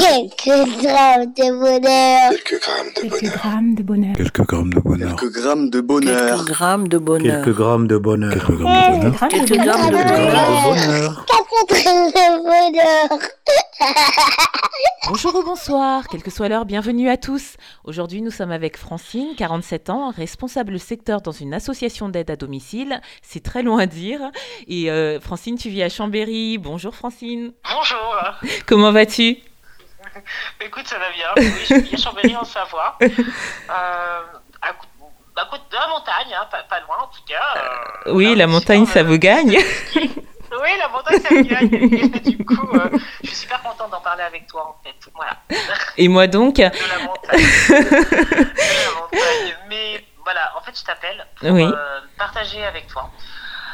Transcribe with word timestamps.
Quelques 0.00 0.82
grammes 0.82 1.32
de 1.34 1.58
bonheur. 1.58 2.30
Quelques 2.30 2.60
grammes 2.60 2.92
de 2.94 3.00
Quelques 3.00 3.20
bonheur. 3.20 3.32
grammes 3.36 3.74
de 3.74 3.82
bonheur. 3.82 4.14
Quelques 4.16 4.42
grammes 4.42 4.68
de 4.68 4.70
bonheur. 4.70 5.16
Quelques 5.16 5.32
grammes 5.32 5.68
de 5.68 5.78
bonheur. 5.78 6.12
Quelques 6.12 6.26
grammes 6.36 6.86
de 6.88 7.08
bonheur. 7.08 7.42
Quelques 7.42 7.56
grammes 7.56 7.86
de 7.86 7.98
bonheur. 7.98 8.32
Quelques 8.32 8.58
grammes 8.58 9.00
de 9.00 9.06
bonheur. 9.06 9.26
Quelques 9.28 9.56
grammes 9.58 9.90
de 9.90 9.96
Quelques 9.96 10.08
bonheur. 10.64 11.26
Quatre 11.26 11.82
grammes 11.82 12.10
de 12.10 12.42
bonheur. 12.42 13.18
Bonjour 15.08 15.34
ou 15.36 15.42
bonsoir, 15.44 16.08
quelle 16.08 16.22
que 16.22 16.30
soit 16.30 16.48
l'heure, 16.48 16.64
bienvenue 16.64 17.08
à 17.08 17.16
tous. 17.16 17.56
Aujourd'hui, 17.84 18.20
nous 18.22 18.30
sommes 18.32 18.50
avec 18.50 18.76
Francine, 18.76 19.28
47 19.36 19.88
ans, 19.90 20.10
responsable 20.10 20.78
secteur 20.80 21.20
dans 21.22 21.32
une 21.32 21.54
association 21.54 22.08
d'aide 22.08 22.30
à 22.30 22.36
domicile. 22.36 23.00
C'est 23.22 23.42
très 23.42 23.62
loin 23.62 23.80
à 23.80 23.86
dire. 23.86 24.20
Et 24.66 24.90
euh, 24.90 25.20
Francine, 25.20 25.56
tu 25.56 25.68
vis 25.70 25.82
à 25.82 25.88
Chambéry. 25.88 26.58
Bonjour 26.58 26.94
Francine. 26.94 27.52
Bonjour. 27.64 28.50
Comment 28.66 28.92
vas-tu 28.92 29.36
Écoute, 30.60 30.86
ça 30.86 30.98
va 30.98 31.10
bien. 31.10 31.26
Oui, 31.36 31.64
je 31.68 31.80
suis 31.86 31.94
à 31.94 31.98
Chambéry 31.98 32.36
en 32.36 32.44
Savoie. 32.44 32.98
Euh, 33.00 34.20
à, 34.62 35.44
côté 35.44 35.62
de 35.70 35.76
la 35.76 35.88
montagne, 35.88 36.34
hein, 36.34 36.46
pas, 36.50 36.62
pas 36.64 36.80
loin 36.80 36.96
en 37.02 37.06
tout 37.08 37.22
cas. 37.26 37.42
euh, 38.08 38.12
Oui, 38.12 38.34
la 38.34 38.46
montagne, 38.46 38.86
ça 38.86 39.00
euh, 39.00 39.04
vous 39.04 39.18
gagne. 39.18 39.58
Oui, 40.62 40.68
la 40.78 40.88
montagne, 40.88 41.20
ça 41.20 41.34
me 41.34 41.42
gagne. 41.42 41.74
Et 42.14 42.20
du 42.20 42.38
coup, 42.44 42.68
euh, 42.74 42.88
je 43.22 43.26
suis 43.26 43.36
super 43.36 43.60
contente 43.62 43.90
d'en 43.90 44.00
parler 44.00 44.22
avec 44.22 44.46
toi 44.46 44.76
en 44.78 44.82
fait. 44.82 44.94
Voilà. 45.14 45.32
Et 45.98 46.06
moi 46.08 46.28
donc 46.28 46.54
De 46.56 46.62
la 46.62 46.98
montagne. 47.04 47.36
de 47.40 47.74
la 47.74 49.00
montagne. 49.00 49.56
Mais 49.68 50.04
voilà, 50.22 50.52
en 50.56 50.60
fait, 50.62 50.78
je 50.78 50.84
t'appelle 50.84 51.26
pour 51.36 51.50
Oui. 51.50 51.64
euh, 51.64 52.00
partager 52.16 52.64
avec 52.64 52.86
toi 52.86 53.10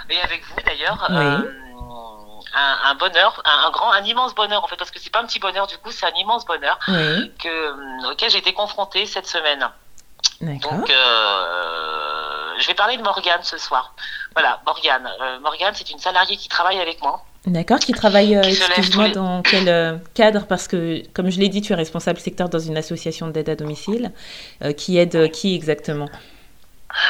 et 0.09 0.19
avec 0.23 0.43
vous 0.47 0.57
d'ailleurs. 0.65 1.07
Oui. 1.11 1.17
euh, 1.17 1.43
un, 2.55 2.91
un 2.91 2.95
bonheur, 2.95 3.43
un, 3.45 3.67
un 3.67 3.71
grand, 3.71 3.91
un 3.93 4.03
immense 4.05 4.35
bonheur 4.35 4.63
en 4.65 4.67
fait, 4.67 4.77
parce 4.77 4.91
que 4.91 4.99
c'est 5.01 5.11
pas 5.13 5.21
un 5.21 5.27
petit 5.27 5.39
bonheur 5.39 5.67
du 5.67 5.77
coup, 5.79 5.91
c'est 5.91 6.07
un 6.07 6.15
immense 6.17 6.45
bonheur 6.45 6.79
Oui, 6.89 7.33
que, 7.39 7.49
euh, 7.49 8.11
auquel 8.13 8.31
j'ai 8.31 8.39
été 8.39 8.53
confrontée 8.53 9.07
cette 9.07 9.27
semaine. 9.27 9.69
d'accord. 10.41 10.73
Donc, 10.73 10.91
euh, 10.91 12.55
je 12.59 12.67
vais 12.67 12.75
parler 12.75 12.97
de 12.97 13.03
Morgane 13.03 13.43
ce 13.43 13.59
soir. 13.59 13.95
Voilà, 14.35 14.61
Morgane. 14.67 15.09
Euh, 15.21 15.39
Morgane, 15.41 15.75
c'est 15.75 15.91
une 15.91 15.99
salariée 15.99 16.37
qui 16.37 16.49
travaille 16.49 16.81
avec 16.81 17.03
moi. 17.03 17.25
D'accord, 17.47 17.81
qui 17.81 17.93
travaille, 17.93 18.37
euh, 18.37 18.43
excuse-moi, 18.43 19.09
les- 19.09 19.15
dans 19.15 19.43
quel 19.43 19.69
euh, 19.69 19.97
cadre? 20.15 20.47
Parce 20.47 20.69
que, 20.69 21.03
comme 21.13 21.29
je 21.31 21.41
l'ai 21.41 21.49
dit, 21.49 21.61
tu 21.61 21.73
es 21.73 21.77
responsable 21.77 22.21
secteur 22.21 22.49
dans 22.49 22.61
une 22.61 22.77
association 22.77 23.27
d'aide 23.29 23.49
à 23.49 23.57
domicile. 23.57 24.13
Euh, 24.63 24.73
qui 24.73 24.97
aide 24.99 25.29
qui 25.33 25.55
exactement? 25.57 26.09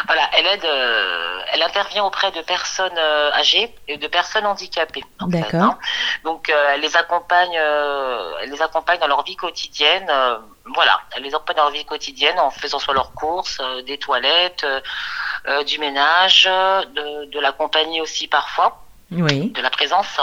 Voilà, 0.07 0.29
elle 0.37 0.47
aide, 0.47 0.65
euh, 0.65 1.41
elle 1.53 1.63
intervient 1.63 2.05
auprès 2.05 2.31
de 2.33 2.41
personnes 2.41 2.97
euh, 2.97 3.33
âgées 3.33 3.75
et 3.89 3.97
de 3.97 4.07
personnes 4.07 4.47
handicapées. 4.47 5.05
D'accord. 5.21 5.63
hein. 5.63 5.79
Donc, 6.25 6.49
euh, 6.49 6.71
elle 6.75 6.81
les 6.81 6.97
accompagne, 6.97 7.55
elle 7.55 8.51
les 8.51 8.63
accompagne 8.63 8.99
dans 9.01 9.07
leur 9.07 9.23
vie 9.25 9.37
quotidienne. 9.37 10.11
voilà, 10.75 11.01
elle 11.17 11.23
les 11.23 11.35
accompagne 11.35 11.57
dans 11.57 11.65
leur 11.65 11.73
vie 11.73 11.85
quotidienne 11.85 12.39
en 12.39 12.51
faisant 12.51 12.79
soit 12.79 12.95
leurs 12.95 13.15
courses, 13.15 13.61
des 13.87 13.99
toilettes, 13.99 14.67
du 15.67 15.79
ménage, 15.79 16.45
de, 16.45 17.25
de 17.27 17.41
la 17.41 17.53
compagnie 17.53 18.01
aussi 18.01 18.29
parfois. 18.29 18.79
Oui, 19.11 19.51
de 19.51 19.61
la 19.61 19.71
présence. 19.71 20.19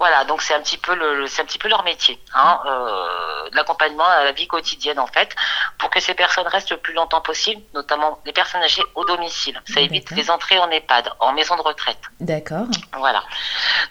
Voilà, 0.00 0.24
donc 0.24 0.40
c'est 0.40 0.54
un 0.54 0.60
petit 0.62 0.78
peu 0.78 0.94
le, 0.94 1.26
c'est 1.28 1.42
un 1.42 1.44
petit 1.44 1.58
peu 1.58 1.68
leur 1.68 1.84
métier, 1.84 2.18
hein, 2.34 2.58
euh, 2.64 3.48
l'accompagnement 3.52 4.06
à 4.06 4.24
la 4.24 4.32
vie 4.32 4.46
quotidienne 4.48 4.98
en 4.98 5.06
fait, 5.06 5.36
pour 5.78 5.90
que 5.90 6.00
ces 6.00 6.14
personnes 6.14 6.46
restent 6.48 6.70
le 6.70 6.78
plus 6.78 6.94
longtemps 6.94 7.20
possible, 7.20 7.60
notamment 7.74 8.18
les 8.24 8.32
personnes 8.32 8.62
âgées 8.62 8.82
au 8.94 9.04
domicile. 9.04 9.60
Ça 9.66 9.80
évite 9.80 10.04
D'accord. 10.04 10.16
les 10.16 10.30
entrées 10.30 10.58
en 10.58 10.70
EHPAD, 10.70 11.12
en 11.20 11.32
maison 11.34 11.54
de 11.56 11.60
retraite. 11.62 12.00
d'accord. 12.18 12.64
Voilà. 12.96 13.22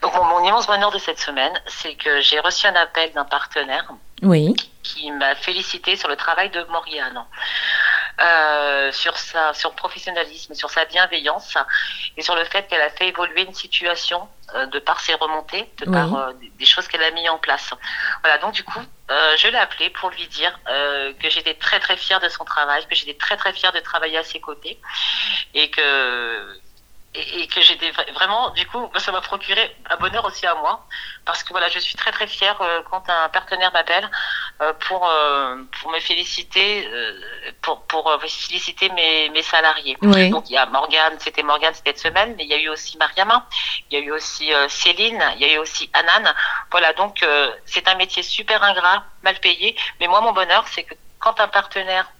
Donc 0.02 0.12
mon, 0.16 0.24
mon 0.24 0.44
immense 0.44 0.66
bonheur 0.66 0.90
de 0.90 0.98
cette 0.98 1.20
semaine, 1.20 1.52
c'est 1.66 1.94
que 1.94 2.20
j'ai 2.20 2.40
reçu 2.40 2.66
un 2.66 2.74
appel 2.74 3.12
d'un 3.12 3.24
partenaire 3.24 3.88
Oui, 4.22 4.56
qui 4.82 5.12
m'a 5.12 5.36
félicité 5.36 5.94
sur 5.94 6.08
le 6.08 6.16
travail 6.16 6.50
de 6.50 6.62
Morgane, 6.64 7.24
euh, 8.22 8.92
sur 8.92 9.16
sa, 9.16 9.54
sur 9.54 9.74
professionnalisme, 9.74 10.54
sur 10.54 10.70
sa 10.70 10.84
bienveillance 10.84 11.56
et 12.16 12.22
sur 12.22 12.34
le 12.36 12.44
fait 12.44 12.66
qu'elle 12.68 12.80
a 12.82 12.90
fait 12.90 13.08
évoluer 13.08 13.42
une 13.42 13.54
situation 13.54 14.28
euh, 14.54 14.66
de 14.66 14.78
par 14.78 15.00
ses 15.00 15.14
remontées, 15.14 15.72
de 15.78 15.86
Oui. 15.86 15.92
par 15.92 16.14
euh, 16.14 16.32
des- 16.58 16.66
choses 16.66 16.86
qu'elle 16.88 17.02
a 17.02 17.10
mis 17.12 17.28
en 17.28 17.38
place. 17.38 17.72
Voilà, 18.22 18.38
donc 18.38 18.52
du 18.54 18.64
coup, 18.64 18.80
euh, 19.10 19.36
je 19.36 19.48
l'ai 19.48 19.58
appelé 19.58 19.90
pour 19.90 20.10
lui 20.10 20.26
dire 20.28 20.58
euh, 20.68 21.12
que 21.14 21.30
j'étais 21.30 21.54
très 21.54 21.80
très 21.80 21.96
fière 21.96 22.20
de 22.20 22.28
son 22.28 22.44
travail, 22.44 22.86
que 22.86 22.94
j'étais 22.94 23.14
très 23.14 23.36
très 23.36 23.52
fière 23.52 23.72
de 23.72 23.80
travailler 23.80 24.18
à 24.18 24.24
ses 24.24 24.40
côtés 24.40 24.80
et 25.54 25.70
que 25.70 26.60
et, 27.14 27.48
que 27.48 27.60
j'étais 27.60 27.90
vra- 27.90 28.12
vraiment, 28.12 28.50
du 28.50 28.64
coup, 28.68 28.88
ça 28.98 29.10
m'a 29.10 29.20
procuré 29.20 29.76
un 29.90 29.96
bonheur 29.96 30.24
aussi 30.26 30.46
à 30.46 30.54
moi, 30.54 30.86
parce 31.24 31.42
que 31.42 31.50
voilà, 31.52 31.68
je 31.68 31.80
suis 31.80 31.96
très 31.96 32.12
très 32.12 32.28
fière 32.28 32.60
euh, 32.62 32.82
quand 32.88 33.08
un 33.10 33.28
partenaire 33.30 33.72
m'appelle 33.72 34.08
pour 34.78 35.08
euh, 35.08 35.56
pour 35.80 35.90
me 35.90 36.00
féliciter, 36.00 36.86
euh, 36.86 37.12
pour 37.62 37.82
pour 37.86 38.10
euh, 38.10 38.18
féliciter 38.18 38.90
mes 38.90 39.30
mes 39.30 39.42
salariés. 39.42 39.96
oui, 40.02 40.30
Donc 40.30 40.50
il 40.50 40.52
y 40.52 40.56
a 40.58 40.66
Morgane, 40.66 41.16
c'était 41.18 41.42
Morgane 41.42 41.72
cette 41.74 41.98
semaine, 41.98 42.34
mais 42.36 42.44
il 42.44 42.50
y 42.50 42.54
a 42.54 42.60
eu 42.60 42.68
aussi 42.68 42.98
Mariama, 42.98 43.46
il 43.90 43.98
y 43.98 44.02
a 44.02 44.04
eu 44.04 44.12
aussi 44.12 44.52
euh, 44.52 44.68
Céline, 44.68 45.22
il 45.36 45.46
y 45.46 45.50
a 45.50 45.54
eu 45.54 45.58
aussi 45.58 45.90
Anan. 45.94 46.30
Voilà, 46.70 46.92
donc 46.92 47.22
euh, 47.22 47.50
c'est 47.64 47.88
un 47.88 47.94
métier 47.94 48.22
super 48.22 48.62
ingrat, 48.62 49.04
mal 49.22 49.38
payé, 49.40 49.76
mais 49.98 50.08
moi 50.08 50.20
mon 50.20 50.32
bonheur 50.32 50.64
c'est 50.68 50.82
que 50.82 50.94
quand 51.20 51.40
un 51.40 51.48
partenaire 51.48 52.06
euh, 52.06 52.19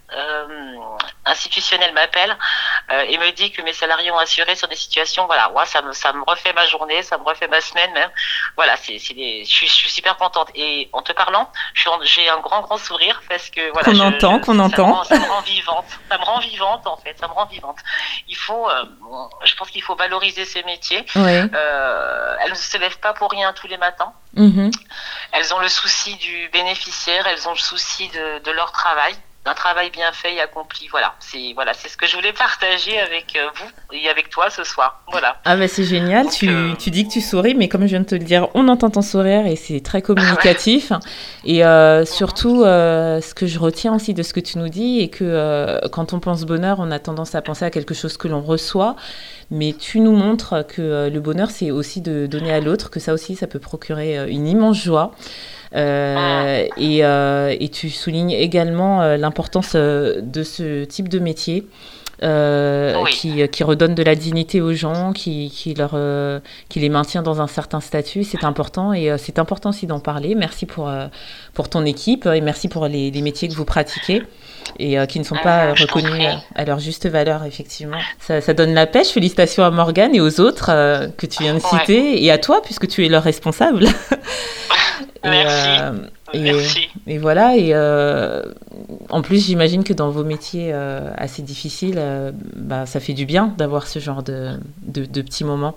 institutionnel 1.24 1.92
m'appelle 1.92 2.36
euh, 2.90 3.02
et 3.08 3.18
me 3.18 3.30
dit 3.32 3.52
que 3.52 3.62
mes 3.62 3.72
salariés 3.72 4.10
ont 4.10 4.18
assuré 4.18 4.56
sur 4.56 4.68
des 4.68 4.76
situations, 4.76 5.26
voilà, 5.26 5.48
moi 5.50 5.64
ça 5.66 5.82
me 5.82 5.92
ça 5.92 6.12
me 6.12 6.22
refait 6.26 6.52
ma 6.52 6.66
journée, 6.66 7.02
ça 7.02 7.18
me 7.18 7.24
refait 7.24 7.48
ma 7.48 7.60
semaine 7.60 7.92
même. 7.92 8.10
Voilà, 8.56 8.76
c'est 8.76 8.98
c'est 8.98 9.14
des, 9.14 9.44
je 9.44 9.50
suis 9.50 9.68
je 9.68 9.74
suis 9.74 9.90
super 9.90 10.16
contente 10.16 10.48
et 10.54 10.88
en 10.92 11.02
te 11.02 11.12
parlant, 11.12 11.50
j'ai 12.02 12.28
un 12.28 12.40
grand 12.40 12.60
grand 12.62 12.78
sourire 12.78 13.22
parce 13.28 13.50
que 13.50 13.70
voilà, 13.72 13.90
Qu'on 13.90 14.00
entend, 14.00 14.38
qu'on 14.40 14.58
entend. 14.58 15.04
ça 15.04 15.18
me 15.18 15.28
rend 15.28 15.40
vivante, 15.42 15.86
ça 16.10 16.18
me 16.18 16.24
rend 16.24 16.40
vivante 16.40 16.86
en 16.86 16.96
fait, 16.96 17.16
ça 17.18 17.28
me 17.28 17.32
rend 17.32 17.46
vivante. 17.46 17.78
Il 18.28 18.36
faut, 18.36 18.68
euh, 18.68 18.84
je 19.44 19.54
pense 19.54 19.70
qu'il 19.70 19.82
faut 19.82 19.96
valoriser 19.96 20.44
ces 20.44 20.62
métiers. 20.64 21.04
oui. 21.16 21.40
Euh, 21.54 22.36
elles 22.42 22.50
ne 22.50 22.54
se 22.56 22.76
lèvent 22.78 22.98
pas 23.00 23.12
pour 23.12 23.30
rien 23.30 23.52
tous 23.52 23.66
les 23.66 23.76
matins. 23.76 24.12
Mhm. 24.34 24.70
Elles 25.32 25.52
ont 25.54 25.58
le 25.58 25.68
souci 25.68 26.16
du 26.16 26.48
bénéficiaire, 26.52 27.26
elles 27.26 27.48
ont 27.48 27.52
le 27.52 27.58
souci 27.58 28.08
de, 28.08 28.38
de 28.40 28.50
leur 28.52 28.72
travail, 28.72 29.14
d'un 29.44 29.54
travail 29.54 29.90
bien 29.90 30.12
fait 30.12 30.34
et 30.34 30.40
accompli. 30.40 30.88
Voilà, 30.88 31.14
c'est 31.18 31.52
voilà, 31.54 31.72
c'est 31.72 31.88
ce 31.88 31.96
que 31.96 32.06
je 32.06 32.14
voulais 32.14 32.32
partager 32.32 32.98
avec 32.98 33.36
euh, 33.36 33.48
vous 33.56 33.96
et 33.96 34.08
avec 34.10 34.28
toi 34.28 34.50
ce 34.50 34.64
soir. 34.64 35.02
Voilà. 35.10 35.36
Ah 35.46 35.56
bah 35.56 35.66
c'est 35.66 35.84
génial, 35.84 36.24
Donc, 36.24 36.34
tu, 36.34 36.48
euh, 36.48 36.74
tu 36.78 36.90
dis 36.90 37.06
que 37.06 37.12
tu 37.12 37.22
souris, 37.22 37.54
mais 37.54 37.68
comme 37.68 37.82
je 37.82 37.88
viens 37.88 38.00
de 38.00 38.04
te 38.06 38.14
le 38.14 38.24
dire, 38.24 38.48
on 38.52 38.68
entend 38.68 38.90
ton 38.90 39.00
sourire 39.00 39.46
et 39.46 39.56
c'est 39.56 39.80
très 39.80 40.02
communicatif. 40.02 40.92
Et 41.46 41.64
euh, 41.64 42.04
surtout, 42.04 42.64
euh, 42.64 43.22
ce 43.22 43.34
que 43.34 43.46
je 43.46 43.58
retiens 43.58 43.94
aussi 43.94 44.12
de 44.12 44.22
ce 44.22 44.34
que 44.34 44.40
tu 44.40 44.58
nous 44.58 44.68
dis, 44.68 45.00
est 45.00 45.08
que 45.08 45.80
quand 45.90 46.12
on 46.12 46.20
pense 46.20 46.44
bonheur, 46.44 46.76
on 46.78 46.90
a 46.90 46.98
tendance 46.98 47.34
à 47.34 47.40
penser 47.40 47.64
à 47.64 47.70
quelque 47.70 47.94
chose 47.94 48.18
que 48.18 48.28
l'on 48.28 48.42
reçoit, 48.42 48.94
mais 49.50 49.72
tu 49.72 50.00
nous 50.00 50.12
montres 50.12 50.66
que 50.66 51.08
le 51.08 51.20
bonheur, 51.20 51.50
c'est 51.50 51.70
aussi 51.70 52.02
de 52.02 52.26
donner 52.26 52.52
à 52.52 52.60
l'autre, 52.60 52.90
que 52.90 53.00
ça 53.00 53.14
aussi, 53.14 53.36
ça 53.36 53.46
peut 53.46 53.58
procurer 53.58 54.30
une 54.30 54.46
immense 54.46 54.76
joie. 54.76 55.12
Euh, 55.74 56.66
et, 56.76 57.04
euh, 57.04 57.54
et 57.58 57.68
tu 57.68 57.90
soulignes 57.90 58.32
également 58.32 59.02
euh, 59.02 59.16
l'importance 59.16 59.74
de 59.76 60.42
ce 60.42 60.84
type 60.84 61.08
de 61.08 61.18
métier. 61.18 61.66
euh, 62.22 62.96
Oui. 63.02 63.10
qui, 63.12 63.48
qui 63.48 63.64
redonne 63.64 63.94
de 63.94 64.02
la 64.02 64.14
dignité 64.14 64.60
aux 64.60 64.74
gens, 64.74 65.12
qui, 65.14 65.50
qui, 65.50 65.72
leur, 65.72 65.92
euh, 65.94 66.38
qui 66.68 66.78
les 66.80 66.90
maintient 66.90 67.22
dans 67.22 67.40
un 67.40 67.46
certain 67.46 67.80
statut. 67.80 68.24
C'est 68.24 68.44
important 68.44 68.92
et 68.92 69.10
euh, 69.10 69.16
c'est 69.16 69.38
important 69.38 69.70
aussi 69.70 69.86
d'en 69.86 70.00
parler. 70.00 70.34
Merci 70.34 70.66
pour, 70.66 70.90
pour 71.54 71.70
ton 71.70 71.86
équipe 71.86 72.26
et 72.26 72.42
merci 72.42 72.68
pour 72.68 72.86
les, 72.88 73.10
les 73.10 73.22
métiers 73.22 73.48
que 73.48 73.54
vous 73.54 73.64
pratiquez 73.64 74.22
et 74.78 74.98
qui 75.08 75.18
ne 75.18 75.24
sont 75.24 75.36
Ah, 75.40 75.42
pas 75.42 75.72
reconnus 75.72 76.28
à 76.54 76.64
leur 76.66 76.78
juste 76.78 77.08
valeur, 77.08 77.44
effectivement. 77.44 77.96
Ça, 78.18 78.40
ça 78.42 78.52
donne 78.52 78.74
la 78.74 78.86
pêche. 78.86 79.08
Félicitations 79.08 79.64
à 79.64 79.70
Morgane 79.70 80.14
et 80.14 80.20
aux 80.20 80.40
autres 80.40 80.66
que 81.16 81.24
tu 81.26 81.42
viens 81.42 81.54
de 81.54 81.60
Ouais. 81.60 81.78
citer 81.80 82.22
et 82.22 82.30
à 82.30 82.36
toi, 82.38 82.60
puisque 82.62 82.86
tu 82.86 83.04
es 83.06 83.08
leur 83.08 83.22
responsable. 83.22 83.86
Merci. 85.24 85.68
euh, 85.68 85.92
et, 86.32 86.40
Merci. 86.40 86.88
et 87.06 87.18
voilà, 87.18 87.56
et 87.56 87.70
euh, 87.74 88.42
en 89.10 89.20
plus, 89.22 89.44
j'imagine 89.46 89.84
que 89.84 89.92
dans 89.92 90.10
vos 90.10 90.24
métiers 90.24 90.70
euh, 90.72 91.10
assez 91.16 91.42
difficiles, 91.42 92.00
bah, 92.56 92.86
ça 92.86 93.00
fait 93.00 93.12
du 93.14 93.26
bien 93.26 93.48
d'avoir 93.58 93.86
ce 93.86 93.98
genre 93.98 94.22
de, 94.22 94.58
de, 94.82 95.04
de 95.04 95.22
petits 95.22 95.44
moments. 95.44 95.74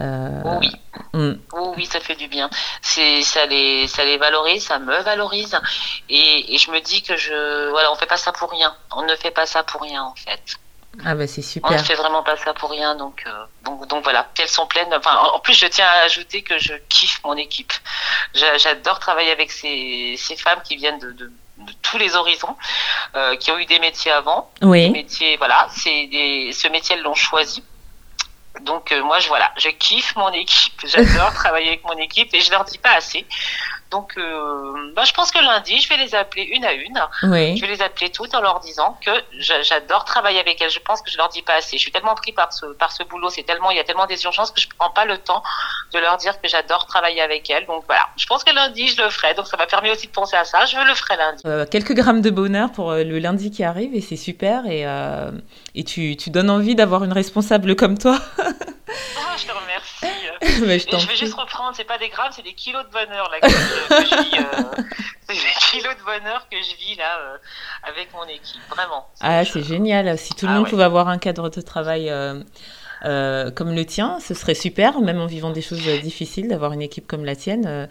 Euh, 0.00 0.58
Oui. 0.60 0.70
mm, 1.12 1.32
Oh 1.52 1.72
oui, 1.76 1.86
ça 1.86 2.00
fait 2.00 2.16
du 2.16 2.26
bien. 2.26 2.50
C'est 2.82 3.22
ça 3.22 3.46
les 3.46 3.86
ça 3.86 4.04
les 4.04 4.16
valorise, 4.18 4.64
ça 4.64 4.80
me 4.80 5.00
valorise 5.02 5.54
et, 6.08 6.52
et 6.52 6.58
je 6.58 6.70
me 6.72 6.80
dis 6.80 7.00
que 7.02 7.16
je 7.16 7.70
voilà, 7.70 7.92
on 7.92 7.94
fait 7.94 8.06
pas 8.06 8.16
ça 8.16 8.32
pour 8.32 8.50
rien. 8.50 8.74
On 8.96 9.02
ne 9.02 9.14
fait 9.14 9.30
pas 9.30 9.46
ça 9.46 9.62
pour 9.62 9.82
rien 9.82 10.02
en 10.02 10.14
fait. 10.16 10.40
Ah 11.04 11.14
bah 11.14 11.26
c'est 11.26 11.40
On 11.62 11.70
ne 11.70 11.76
super. 11.78 11.86
fait 11.86 11.94
vraiment 11.94 12.22
pas 12.22 12.36
ça 12.36 12.54
pour 12.54 12.70
rien, 12.70 12.94
donc, 12.96 13.24
euh, 13.26 13.44
donc, 13.62 13.86
donc 13.88 14.04
voilà. 14.04 14.28
Elles 14.38 14.48
sont 14.48 14.66
pleines. 14.66 14.92
Enfin, 14.94 15.16
en 15.16 15.38
plus, 15.40 15.54
je 15.54 15.66
tiens 15.66 15.86
à 15.86 16.04
ajouter 16.04 16.42
que 16.42 16.58
je 16.58 16.74
kiffe 16.88 17.20
mon 17.24 17.36
équipe. 17.36 17.72
J'a- 18.34 18.58
J'adore 18.58 18.98
travailler 19.00 19.32
avec 19.32 19.50
ces, 19.50 20.14
ces 20.18 20.36
femmes 20.36 20.60
qui 20.62 20.76
viennent 20.76 20.98
de, 20.98 21.12
de, 21.12 21.26
de 21.58 21.72
tous 21.82 21.98
les 21.98 22.16
horizons, 22.16 22.56
euh, 23.16 23.36
qui 23.36 23.50
ont 23.50 23.58
eu 23.58 23.66
des 23.66 23.78
métiers 23.78 24.12
avant. 24.12 24.50
Des 24.60 24.66
Oui, 24.66 24.90
métiers, 24.90 25.36
voilà, 25.36 25.68
c'est 25.70 26.06
des, 26.06 26.52
ce 26.52 26.68
métier 26.68 26.96
elles 26.96 27.02
l'ont 27.02 27.14
choisi. 27.14 27.64
Donc 28.60 28.92
euh, 28.92 29.02
moi, 29.02 29.18
je 29.18 29.28
voilà, 29.28 29.52
je 29.56 29.68
kiffe 29.70 30.14
mon 30.16 30.30
équipe. 30.30 30.80
J'adore 30.86 31.32
travailler 31.34 31.68
avec 31.68 31.84
mon 31.84 31.96
équipe 31.98 32.32
et 32.34 32.40
je 32.40 32.50
leur 32.52 32.64
dis 32.64 32.78
pas 32.78 32.92
assez. 32.96 33.26
Donc, 33.94 34.12
euh, 34.18 34.92
bah, 34.96 35.04
je 35.04 35.12
pense 35.12 35.30
que 35.30 35.38
lundi, 35.38 35.80
je 35.80 35.88
vais 35.88 35.96
les 35.96 36.16
appeler 36.16 36.42
une 36.42 36.64
à 36.64 36.72
une. 36.72 36.98
Oui. 37.22 37.56
Je 37.56 37.60
vais 37.64 37.68
les 37.74 37.80
appeler 37.80 38.10
toutes 38.10 38.34
en 38.34 38.40
leur 38.40 38.58
disant 38.58 38.98
que 39.04 39.12
j'a- 39.38 39.62
j'adore 39.62 40.04
travailler 40.04 40.40
avec 40.40 40.60
elles. 40.60 40.70
Je 40.70 40.80
pense 40.80 41.00
que 41.00 41.10
je 41.12 41.16
leur 41.16 41.28
dis 41.28 41.42
pas 41.42 41.54
assez. 41.54 41.76
Je 41.76 41.82
suis 41.82 41.92
tellement 41.92 42.16
pris 42.16 42.32
par 42.32 42.52
ce, 42.52 42.66
par 42.74 42.90
ce 42.90 43.04
boulot. 43.04 43.28
C'est 43.30 43.44
tellement, 43.44 43.70
il 43.70 43.76
y 43.76 43.80
a 43.80 43.84
tellement 43.84 44.06
des 44.06 44.20
urgences 44.24 44.50
que 44.50 44.60
je 44.60 44.66
prends 44.76 44.90
pas 44.90 45.04
le 45.04 45.16
temps 45.18 45.42
de 45.92 45.98
leur 46.00 46.16
dire 46.16 46.40
que 46.40 46.48
j'adore 46.48 46.86
travailler 46.86 47.22
avec 47.22 47.48
elles. 47.50 47.66
Donc 47.66 47.84
voilà. 47.86 48.08
Je 48.16 48.26
pense 48.26 48.42
que 48.42 48.52
lundi, 48.52 48.88
je 48.88 49.00
le 49.00 49.10
ferai. 49.10 49.34
Donc 49.34 49.46
ça 49.46 49.56
m'a 49.56 49.66
permis 49.66 49.90
aussi 49.92 50.08
de 50.08 50.12
penser 50.12 50.36
à 50.36 50.44
ça. 50.44 50.64
Je 50.66 50.76
le 50.78 50.94
ferai 50.94 51.16
lundi. 51.16 51.42
Euh, 51.46 51.64
quelques 51.70 51.94
grammes 51.94 52.20
de 52.20 52.30
bonheur 52.30 52.72
pour 52.72 52.90
euh, 52.90 53.04
le 53.04 53.20
lundi 53.20 53.52
qui 53.52 53.62
arrive 53.62 53.94
et 53.94 54.00
c'est 54.00 54.16
super 54.16 54.66
et, 54.66 54.84
euh, 54.86 55.30
et 55.76 55.84
tu, 55.84 56.16
tu 56.16 56.30
donnes 56.30 56.50
envie 56.50 56.74
d'avoir 56.74 57.04
une 57.04 57.12
responsable 57.12 57.76
comme 57.76 57.96
toi. 57.96 58.18
Ah, 59.16 59.36
je 59.36 59.46
te 59.46 59.52
remercie. 59.52 60.06
Mais 60.66 60.78
je 60.78 61.06
vais 61.08 61.16
juste 61.16 61.34
reprendre, 61.34 61.74
c'est 61.76 61.84
pas 61.84 61.98
des 61.98 62.08
grammes, 62.08 62.30
c'est 62.32 62.42
des 62.42 62.54
kilos 62.54 62.84
de 62.86 62.90
bonheur 62.90 63.30
là 63.30 63.40
que 63.40 63.48
je, 63.48 63.88
que 63.88 64.06
je 64.08 64.22
vis. 64.22 64.38
euh, 64.38 64.82
c'est 65.28 65.34
des 65.34 65.40
kilos 65.70 65.94
de 65.96 66.04
bonheur 66.04 66.46
que 66.50 66.56
je 66.58 66.76
vis 66.76 66.96
là 66.96 67.18
euh, 67.20 67.36
avec 67.82 68.12
mon 68.12 68.24
équipe, 68.24 68.60
vraiment. 68.70 69.06
Ah, 69.20 69.44
c'est 69.44 69.62
génial. 69.62 70.16
Si 70.18 70.34
tout 70.34 70.46
le 70.46 70.52
Ah 70.52 70.54
monde 70.56 70.64
ouais. 70.64 70.70
pouvait 70.70 70.84
avoir 70.84 71.08
un 71.08 71.18
cadre 71.18 71.48
de 71.48 71.60
travail 71.60 72.10
euh, 72.10 73.50
comme 73.50 73.74
le 73.74 73.84
tien, 73.84 74.18
ce 74.20 74.34
serait 74.34 74.54
super, 74.54 75.00
même 75.00 75.20
en 75.20 75.26
vivant 75.26 75.50
des 75.50 75.62
choses 75.62 75.82
difficiles, 76.02 76.48
d'avoir 76.48 76.72
une 76.72 76.82
équipe 76.82 77.06
comme 77.06 77.24
la 77.24 77.36
tienne. 77.36 77.88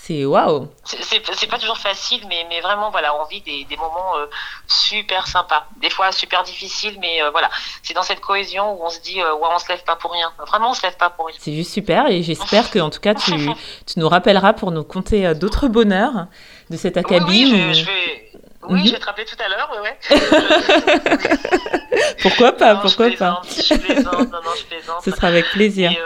C'est 0.00 0.24
waouh. 0.24 0.68
C'est- 0.84 1.48
pas 1.50 1.58
toujours 1.58 1.76
facile, 1.78 2.22
mais, 2.28 2.46
mais 2.48 2.60
vraiment, 2.60 2.90
voilà, 2.90 3.14
on 3.20 3.24
vit 3.26 3.40
des, 3.42 3.64
des 3.64 3.76
moments 3.76 4.16
euh, 4.16 4.26
super 4.66 5.26
sympas. 5.26 5.66
Des 5.76 5.90
fois 5.90 6.12
super 6.12 6.42
difficiles, 6.44 6.98
mais 7.00 7.22
euh, 7.22 7.30
voilà. 7.30 7.50
C'est 7.82 7.92
dans 7.94 8.02
cette 8.02 8.20
cohésion 8.20 8.72
où 8.74 8.84
on 8.84 8.88
se 8.90 9.00
dit, 9.00 9.20
euh, 9.20 9.34
ouais, 9.34 9.48
on 9.50 9.58
se 9.58 9.68
lève 9.68 9.82
pas 9.84 9.96
pour 9.96 10.12
rien. 10.12 10.32
Vraiment, 10.46 10.70
on 10.70 10.74
se 10.74 10.82
lève 10.82 10.96
pas 10.96 11.10
pour 11.10 11.26
rien. 11.26 11.36
C'est 11.38 11.52
juste 11.52 11.72
super 11.72 12.06
et 12.06 12.22
j'espère 12.22 12.70
que 12.70 12.78
en 12.78 12.90
tout 12.90 13.00
cas 13.00 13.14
tu, 13.14 13.32
tu 13.86 13.98
nous 13.98 14.08
rappelleras 14.08 14.52
pour 14.54 14.70
nous 14.70 14.84
conter 14.84 15.26
euh, 15.26 15.34
d'autres 15.34 15.68
bonheurs 15.68 16.26
de 16.70 16.76
cet 16.76 16.96
acabit. 16.96 17.44
oui, 17.46 17.52
ou- 17.52 17.74
je, 17.74 17.80
je 17.80 17.84
vais. 17.86 18.24
Oui, 18.62 18.80
Mhm. 18.80 18.86
je 18.86 18.92
vais 18.92 18.98
te 18.98 19.06
rappeler 19.06 19.24
tout 19.24 19.36
à 19.42 19.48
l'heure, 19.48 19.70
ouais. 19.82 19.98
Pourquoi 22.22 22.52
pas, 22.52 22.74
Non, 22.74 22.80
pourquoi 22.80 23.10
je 23.10 23.16
pas. 23.16 23.40
plaisante, 23.42 23.66
Je 23.66 23.74
plaisante, 23.78 24.32
non, 24.32 24.40
non, 24.44 24.50
je 24.58 24.64
plaisante. 24.64 25.00
Ce 25.04 25.10
sera 25.10 25.28
avec 25.28 25.48
plaisir. 25.50 25.90
Et, 25.92 25.98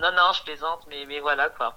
non, 0.00 0.10
non, 0.12 0.32
je 0.36 0.42
plaisante, 0.44 0.80
mais, 0.88 1.04
mais 1.08 1.20
voilà 1.20 1.48
quoi. 1.50 1.74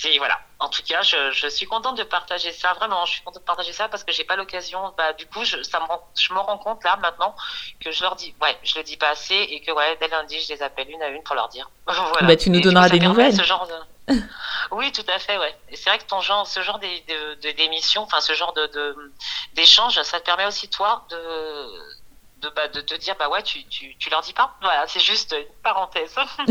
C'est 0.00 0.16
voilà. 0.18 0.38
En 0.60 0.68
tout 0.68 0.82
cas, 0.82 1.02
je, 1.02 1.30
je 1.32 1.48
suis 1.48 1.66
contente 1.66 1.98
de 1.98 2.04
partager 2.04 2.52
ça. 2.52 2.72
Vraiment, 2.74 3.04
je 3.04 3.12
suis 3.14 3.22
contente 3.22 3.42
de 3.42 3.46
partager 3.46 3.72
ça 3.72 3.88
parce 3.88 4.04
que 4.04 4.12
j'ai 4.12 4.22
pas 4.24 4.36
l'occasion. 4.36 4.94
Bah, 4.96 5.12
du 5.12 5.26
coup, 5.26 5.44
je, 5.44 5.60
ça 5.62 5.80
me, 5.80 5.86
rend- 5.86 6.06
je 6.16 6.32
me 6.32 6.38
rends 6.38 6.58
compte 6.58 6.84
là 6.84 6.96
maintenant 7.02 7.34
que 7.80 7.90
je 7.90 8.02
leur 8.02 8.14
dis, 8.14 8.32
ouais, 8.40 8.56
je 8.62 8.76
le 8.78 8.84
dis 8.84 8.96
pas 8.96 9.08
assez 9.10 9.34
et 9.34 9.60
que 9.60 9.72
ouais, 9.72 9.96
dès 10.00 10.06
lundi, 10.08 10.38
je 10.40 10.52
les 10.52 10.62
appelle 10.62 10.88
une 10.88 11.02
à 11.02 11.08
une 11.08 11.22
pour 11.24 11.34
leur 11.34 11.48
dire. 11.48 11.68
voilà. 11.86 12.28
Bah, 12.28 12.36
tu 12.36 12.50
nous 12.50 12.58
Et 12.58 12.60
du 12.60 12.68
coup, 12.68 12.74
donneras 12.74 12.88
des 12.90 13.00
nouvelles. 13.00 13.34
Ce 13.34 13.42
genre 13.42 13.66
de... 13.66 14.14
Oui, 14.70 14.92
tout 14.92 15.04
à 15.12 15.18
fait, 15.18 15.36
ouais. 15.38 15.56
Et 15.70 15.76
c'est 15.76 15.90
vrai 15.90 15.98
que 15.98 16.04
ton 16.04 16.20
genre, 16.20 16.46
ce 16.46 16.62
genre 16.62 16.78
d'é- 16.78 17.04
de- 17.08 17.34
de- 17.42 17.50
d'émission, 17.56 18.02
enfin, 18.02 18.20
ce 18.20 18.34
genre 18.34 18.52
de, 18.52 18.66
de, 18.68 19.12
d'échange, 19.54 20.00
ça 20.02 20.20
te 20.20 20.24
permet 20.24 20.46
aussi 20.46 20.68
toi 20.68 21.06
de 21.10 21.98
de, 22.40 22.48
bah, 22.50 22.68
de 22.68 22.80
te 22.80 22.94
dire 22.94 23.16
bah 23.18 23.28
ouais 23.28 23.42
tu, 23.42 23.64
tu, 23.66 23.96
tu 23.96 24.10
leur 24.10 24.20
dis 24.20 24.32
pas 24.32 24.54
voilà 24.62 24.86
c'est 24.86 25.00
juste 25.00 25.34
une 25.36 25.44
parenthèse 25.64 26.14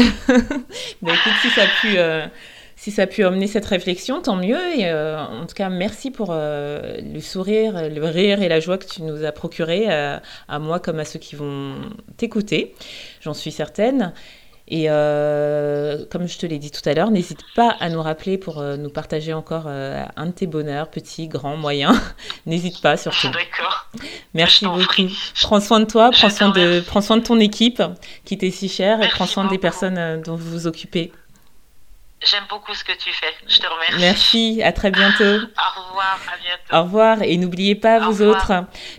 Bah, 1.02 1.14
écoute, 1.14 1.34
si 1.42 1.50
ça 1.52 1.64
a 1.64 1.68
pu, 1.68 1.98
euh, 1.98 2.28
si 2.78 2.92
ça 2.92 3.02
a 3.02 3.08
pu 3.08 3.26
emmener 3.26 3.48
cette 3.48 3.66
réflexion, 3.66 4.22
tant 4.22 4.36
mieux. 4.36 4.62
Et 4.78 4.86
euh, 4.86 5.20
en 5.20 5.46
tout 5.48 5.56
cas, 5.56 5.68
merci 5.68 6.12
pour 6.12 6.30
euh, 6.32 7.00
le 7.02 7.20
sourire, 7.20 7.90
le 7.90 8.06
rire 8.06 8.42
et 8.44 8.48
la 8.48 8.60
joie 8.60 8.78
que 8.78 8.86
tu 8.86 9.02
nous 9.02 9.26
as 9.26 9.32
procuré 9.32 9.88
euh, 9.90 10.20
à 10.48 10.60
moi 10.60 10.80
comme 10.80 11.00
à 11.00 11.06
ceux 11.06 11.18
qui 11.18 11.36
vont 11.36 11.74
t'écouter. 12.18 12.76
J'en 13.20 13.34
suis 13.34 13.52
certaine. 13.52 14.14
Et 14.70 14.88
comme 14.88 16.28
je 16.28 16.38
te 16.38 16.46
l'ai 16.46 16.60
dit 16.60 16.72
tout 16.72 16.82
à 16.90 16.94
l'heure, 16.94 17.10
n'hésite 17.10 17.40
pas 17.56 17.78
à 17.80 17.88
nous 17.88 18.02
rappeler 18.02 18.38
pour 18.38 18.62
nous 18.62 18.90
partager 18.90 19.32
encore 19.32 19.68
un 19.68 20.26
de 20.26 20.32
tes 20.32 20.46
bonheurs, 20.46 20.90
petit, 20.90 21.30
grand, 21.30 21.56
moyen. 21.56 21.94
n'hésite 22.46 22.82
pas 22.82 22.98
surtout. 22.98 23.30
d'accord 23.30 23.88
Merci 24.34 24.66
beaucoup. 24.66 24.84
prie. 24.84 25.18
Prends 25.42 25.62
soin 25.62 25.80
de 25.80 25.86
toi, 25.86 26.10
prends 26.12 26.30
soin 26.30 26.50
de, 26.50 26.82
prends 26.82 27.00
soin 27.00 27.16
de 27.16 27.24
ton 27.24 27.40
équipe 27.40 27.82
qui 28.26 28.38
t'est 28.38 28.52
si 28.52 28.68
chère 28.68 29.02
et 29.02 29.08
prends 29.08 29.26
soin 29.26 29.48
des 29.48 29.58
personnes 29.58 30.22
dont 30.24 30.36
vous 30.36 30.52
vous 30.52 30.68
occupez. 30.68 31.14
J'aime 32.30 32.44
beaucoup 32.50 32.74
ce 32.74 32.84
que 32.84 32.92
tu 32.94 33.12
fais 33.12 33.28
je 33.48 33.58
te 33.60 33.68
remercie 33.68 34.00
Merci, 34.00 34.62
à 34.64 34.72
très 34.72 34.92
bientôt. 34.92 35.24
au 35.24 35.82
revoir 35.90 36.20
à 36.28 36.38
bientôt 36.44 36.76
Au 36.78 36.84
revoir 36.84 37.22
et 37.22 37.38
n'oubliez 37.38 37.76
pas, 37.76 37.98
Au 38.00 38.12
vous 38.12 38.26
revoir. 38.26 38.36
autres, 38.36 38.54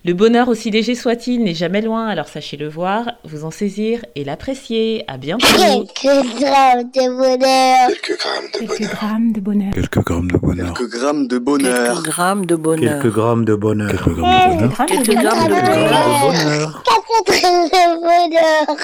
le 0.05 0.13
bonheur 0.15 0.49
aussi 0.49 0.71
léger 0.71 0.95
soit-il 0.95 1.43
n'est 1.45 1.55
jamais 1.55 1.81
loin, 1.83 2.07
alors 2.09 2.29
sachez 2.29 2.57
le 2.57 2.69
voir, 2.69 3.05
vous 3.25 3.45
en 3.45 3.51
saisir 3.51 4.05
et 4.15 4.25
l'apprécier. 4.25 5.05
À 5.09 5.17
bientôt. 5.17 5.47
Quelques 5.47 6.41
grammes 6.41 6.91
de 6.91 7.17
bonheur. 7.17 7.89
Quelques 8.03 8.19
grammes 8.19 9.33
de 9.33 9.41
bonheur. 9.41 9.73
Quelques 9.75 9.99
grammes 10.01 10.19
de 10.23 10.39
bonheur. 10.41 10.75
Quelques 10.75 10.91
grammes 10.91 11.27
de 11.27 11.37
bonheur. 11.37 11.73
Quelques 11.83 12.07
grammes 12.07 12.47
de 12.47 12.57
bonheur. 12.57 13.01
Quelques 13.03 13.15
grammes 13.15 13.45
de 13.45 13.55
bonheur. 13.55 13.91
Quelques 13.91 14.15
grammes 14.17 14.45
de 14.45 14.55
bonheur. 14.57 14.87
Quelques 14.87 15.05
Quelques 15.07 15.21
grammes 15.21 15.49
de 15.49 15.49
grammes 15.49 15.49
de 15.49 15.55
bonheur. 15.55 15.83
Quelques 15.85 16.01
grammes 16.01 16.09
de 16.09 16.25
bonheur. 16.31 16.83
Quatre 16.85 17.31
grammes 17.41 17.69
de 17.69 17.85
bonheur. 18.01 18.77